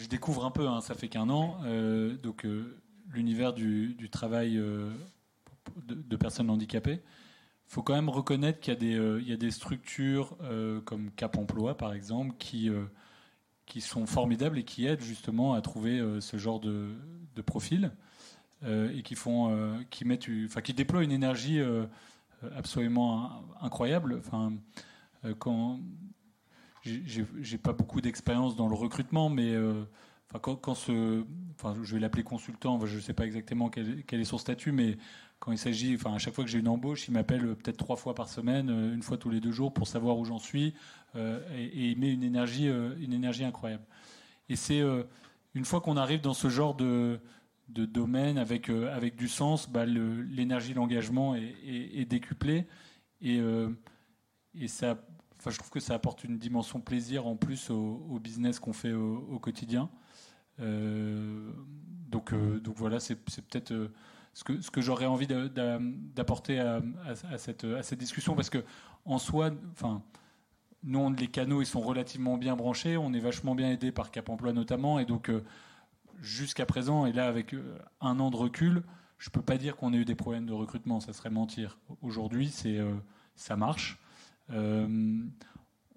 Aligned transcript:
je 0.00 0.08
découvre 0.08 0.44
un 0.46 0.50
peu, 0.50 0.66
hein, 0.66 0.80
ça 0.80 0.94
fait 0.94 1.08
qu'un 1.08 1.28
an, 1.28 1.58
euh, 1.64 2.16
donc 2.16 2.46
euh, 2.46 2.80
l'univers 3.12 3.52
du, 3.52 4.08
travail 4.10 4.56
euh, 4.56 4.90
de, 5.86 6.16
personnes 6.16 6.48
handicapées. 6.48 7.00
Il 7.68 7.72
faut 7.72 7.82
quand 7.82 7.94
même 7.94 8.08
reconnaître 8.08 8.60
qu'il 8.60 8.72
y 8.82 9.32
a 9.32 9.36
des, 9.36 9.50
structures 9.50 10.36
comme 10.86 11.10
Cap 11.12 11.36
Emploi, 11.36 11.76
par 11.76 11.92
exemple, 11.92 12.34
qui, 12.38 12.70
sont 13.78 14.06
formidables 14.06 14.58
et 14.58 14.64
qui 14.64 14.86
aident 14.86 15.02
justement 15.02 15.54
à 15.54 15.60
trouver 15.60 16.02
ce 16.20 16.36
genre 16.36 16.58
de, 16.58 16.96
profil 17.46 17.92
et 18.66 19.02
qui 19.04 19.14
font, 19.14 19.78
qui 19.90 20.04
mettent, 20.04 20.28
enfin, 20.46 20.62
qui 20.62 20.74
déploient 20.74 21.04
une 21.04 21.12
énergie 21.12 21.60
absolument 22.56 23.24
in- 23.24 23.42
incroyable. 23.66 24.16
Enfin, 24.18 24.52
quand 25.38 25.78
j'ai- 26.82 27.58
pas 27.58 27.72
beaucoup 27.72 28.00
d'expérience 28.00 28.56
dans 28.56 28.68
le 28.68 28.74
recrutement, 28.74 29.28
mais 29.28 29.52
euh, 29.52 29.84
quand, 30.40 30.74
je 30.74 31.94
vais 31.94 32.00
l'appeler 32.00 32.22
consultant, 32.22 32.84
je 32.86 32.98
sais 32.98 33.12
pas 33.12 33.26
exactement 33.26 33.68
quel, 33.68 34.04
est 34.10 34.24
son 34.24 34.38
statut, 34.38 34.72
mais 34.72 34.96
quand 35.38 35.52
il 35.52 35.58
s'agit, 35.58 35.94
enfin, 35.94 36.14
à 36.14 36.18
chaque 36.18 36.34
fois 36.34 36.44
que 36.44 36.50
j'ai 36.50 36.58
une 36.58 36.68
embauche, 36.68 37.08
il 37.08 37.12
m'appelle 37.12 37.44
euh, 37.44 37.54
peut-être 37.54 37.78
trois 37.78 37.96
fois 37.96 38.14
par 38.14 38.28
semaine, 38.28 38.70
euh, 38.70 38.94
une 38.94 39.02
fois 39.02 39.16
tous 39.16 39.30
les 39.30 39.40
deux 39.40 39.52
jours, 39.52 39.72
pour 39.72 39.88
savoir 39.88 40.18
où 40.18 40.24
j'en 40.24 40.38
suis, 40.38 40.74
et, 41.16 41.90
il 41.90 41.98
met 41.98 42.12
une 42.12 42.22
énergie, 42.22 42.68
une 42.68 43.12
énergie 43.12 43.42
incroyable. 43.42 43.82
Et 44.48 44.54
c'est 44.54 44.80
une 45.54 45.64
fois 45.64 45.80
qu'on 45.80 45.96
arrive 45.96 46.20
dans 46.20 46.34
ce 46.34 46.48
genre 46.48 46.76
de 46.76 47.20
domaine 47.68 48.38
avec 48.38 48.70
avec 48.70 49.16
du 49.16 49.26
sens, 49.26 49.68
bah, 49.68 49.84
l'énergie, 49.86 50.72
l'engagement 50.72 51.34
est, 51.34 51.56
est, 51.66 52.04
décuplé 52.04 52.64
et 54.54 54.68
ça, 54.68 54.98
enfin, 55.40 55.50
je 55.50 55.56
trouve 55.56 55.70
que 55.70 55.80
ça 55.80 55.94
apporte 55.94 56.22
une 56.22 56.38
dimension 56.38 56.80
plaisir 56.80 57.26
en 57.26 57.34
plus 57.34 57.70
au, 57.70 58.20
business 58.22 58.60
qu'on 58.60 58.74
fait 58.74 58.92
au, 58.92 59.38
quotidien. 59.38 59.88
Euh, 60.60 61.50
donc, 62.08 62.34
euh, 62.34 62.60
donc 62.60 62.76
voilà, 62.76 63.00
c'est 63.00 63.16
peut-être 63.16 63.72
euh, 63.72 63.88
ce 64.34 64.44
que, 64.44 64.60
ce 64.60 64.70
que 64.70 64.82
j'aurais 64.82 65.06
envie 65.06 65.26
d'apporter 65.26 66.60
à, 66.60 66.82
cette, 67.38 67.64
à 67.64 67.82
cette 67.82 67.98
discussion 67.98 68.34
parce 68.34 68.50
que 68.50 68.62
en 69.06 69.16
soi, 69.16 69.50
enfin, 69.72 70.02
nous, 70.82 70.98
on- 70.98 71.10
les 71.10 71.28
canaux, 71.28 71.62
ils 71.62 71.66
sont 71.66 71.80
relativement 71.80 72.36
bien 72.36 72.54
branchés, 72.54 72.98
on 72.98 73.14
est 73.14 73.20
vachement 73.20 73.54
bien 73.54 73.70
aidé 73.70 73.92
par 73.92 74.10
Cap 74.10 74.28
Emploi 74.28 74.52
notamment, 74.52 74.98
et 74.98 75.06
donc 75.06 75.30
jusqu'à 76.20 76.66
présent, 76.66 77.06
et 77.06 77.12
là 77.12 77.26
avec 77.26 77.54
un 78.02 78.20
an 78.20 78.30
de 78.30 78.36
recul, 78.36 78.82
je 79.16 79.30
peux 79.30 79.42
pas 79.42 79.56
dire 79.56 79.76
qu'on 79.76 79.94
ait 79.94 79.98
eu 79.98 80.04
des 80.04 80.14
problèmes 80.14 80.44
de 80.44 80.52
recrutement, 80.52 81.00
ça 81.00 81.14
serait 81.14 81.30
mentir. 81.30 81.78
Aujourd'hui, 82.02 82.52
ça 83.36 83.56
marche. 83.56 83.98
Euh, 84.50 85.20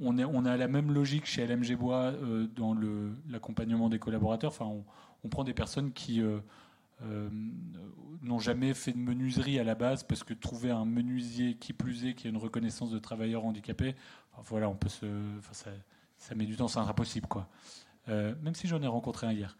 on, 0.00 0.18
est, 0.18 0.24
on 0.24 0.44
a 0.44 0.56
la 0.56 0.68
même 0.68 0.92
logique 0.92 1.26
chez 1.26 1.46
LMG 1.46 1.76
Bois 1.76 2.12
euh, 2.12 2.46
dans 2.54 2.74
l'accompagnement 3.28 3.88
des 3.88 3.98
collaborateurs. 3.98 4.50
Enfin, 4.50 4.70
on, 5.24 5.28
prend 5.28 5.44
des 5.44 5.54
personnes 5.54 5.92
qui 5.92 6.22
euh, 6.22 6.38
euh, 7.02 7.28
n'ont 8.22 8.38
jamais 8.38 8.74
fait 8.74 8.92
de 8.92 8.98
menuiserie 8.98 9.58
à 9.58 9.64
la 9.64 9.74
base 9.74 10.04
parce 10.04 10.24
que 10.24 10.34
trouver 10.34 10.70
un 10.70 10.84
menuisier 10.84 11.54
qui 11.56 11.72
plus 11.72 12.06
est, 12.06 12.14
qui 12.14 12.26
a 12.26 12.30
une 12.30 12.36
reconnaissance 12.36 12.90
de 12.90 12.98
travailleurs 12.98 13.44
handicapés, 13.44 13.94
enfin, 14.32 14.42
voilà, 14.46 14.68
on 14.68 14.76
peut 14.76 14.88
se, 14.88 15.06
enfin, 15.38 15.52
ça, 15.52 15.70
ça 16.16 16.34
met 16.34 16.46
du 16.46 16.56
temps, 16.56 16.68
c'est 16.68 16.78
impossible, 16.78 17.26
quoi. 17.26 17.48
Même 18.06 18.54
si 18.54 18.66
j'en 18.66 18.80
ai 18.80 18.86
rencontré 18.86 19.26
un 19.26 19.32
hier. 19.32 19.58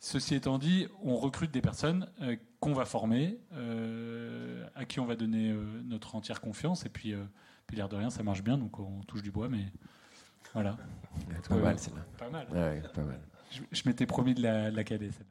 Ceci 0.00 0.34
étant 0.34 0.58
dit, 0.58 0.86
on 1.02 1.16
recrute 1.16 1.50
des 1.50 1.62
personnes 1.62 2.10
qu'on 2.60 2.74
va 2.74 2.84
former, 2.84 3.38
à 4.82 4.84
qui 4.84 5.00
on 5.00 5.06
va 5.06 5.16
donner 5.16 5.50
euh, 5.50 5.82
notre 5.84 6.14
entière 6.14 6.40
confiance, 6.40 6.84
et 6.84 6.88
puis, 6.88 7.14
euh, 7.14 7.24
puis 7.66 7.76
l'air 7.76 7.88
de 7.88 7.96
rien, 7.96 8.10
ça 8.10 8.22
marche 8.22 8.42
bien, 8.42 8.58
donc 8.58 8.78
on 8.78 9.00
touche 9.02 9.22
du 9.22 9.30
bois, 9.30 9.48
mais 9.48 9.64
voilà. 10.52 10.76
Pas 11.48 11.56
mal, 11.56 11.78
celle-là. 11.78 12.04
Pas 12.18 12.30
mal. 12.30 12.46
Ouais, 12.50 12.82
pas 12.94 13.02
mal. 13.02 13.20
Je, 13.50 13.60
je 13.70 13.82
m'étais 13.86 14.06
promis 14.06 14.34
de 14.34 14.42
la, 14.42 14.70
de 14.70 14.76
la 14.76 14.84
caler, 14.84 15.10